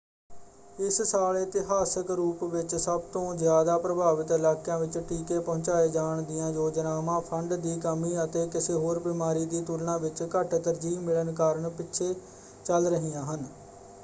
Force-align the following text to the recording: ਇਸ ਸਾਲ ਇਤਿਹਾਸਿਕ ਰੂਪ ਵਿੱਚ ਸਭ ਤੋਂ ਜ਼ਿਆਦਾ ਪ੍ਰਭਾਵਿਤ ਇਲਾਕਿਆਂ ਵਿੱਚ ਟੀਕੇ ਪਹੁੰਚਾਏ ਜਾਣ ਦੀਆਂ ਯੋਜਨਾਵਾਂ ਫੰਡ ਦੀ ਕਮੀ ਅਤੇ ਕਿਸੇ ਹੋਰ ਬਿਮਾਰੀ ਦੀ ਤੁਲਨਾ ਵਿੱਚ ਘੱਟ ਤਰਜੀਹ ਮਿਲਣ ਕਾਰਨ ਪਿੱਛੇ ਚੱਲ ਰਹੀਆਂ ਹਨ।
ਇਸ 0.77 1.01
ਸਾਲ 1.01 1.37
ਇਤਿਹਾਸਿਕ 1.37 2.09
ਰੂਪ 2.11 2.43
ਵਿੱਚ 2.45 2.73
ਸਭ 2.75 3.01
ਤੋਂ 3.13 3.33
ਜ਼ਿਆਦਾ 3.35 3.77
ਪ੍ਰਭਾਵਿਤ 3.77 4.31
ਇਲਾਕਿਆਂ 4.31 4.77
ਵਿੱਚ 4.79 4.97
ਟੀਕੇ 4.99 5.39
ਪਹੁੰਚਾਏ 5.39 5.89
ਜਾਣ 5.89 6.21
ਦੀਆਂ 6.23 6.49
ਯੋਜਨਾਵਾਂ 6.51 7.19
ਫੰਡ 7.21 7.53
ਦੀ 7.55 7.77
ਕਮੀ 7.79 8.15
ਅਤੇ 8.23 8.45
ਕਿਸੇ 8.47 8.73
ਹੋਰ 8.75 8.99
ਬਿਮਾਰੀ 8.99 9.45
ਦੀ 9.45 9.61
ਤੁਲਨਾ 9.63 9.97
ਵਿੱਚ 9.99 10.23
ਘੱਟ 10.35 10.55
ਤਰਜੀਹ 10.55 10.99
ਮਿਲਣ 10.99 11.31
ਕਾਰਨ 11.33 11.69
ਪਿੱਛੇ 11.71 12.13
ਚੱਲ 12.65 12.87
ਰਹੀਆਂ 12.87 13.23
ਹਨ। 13.25 13.45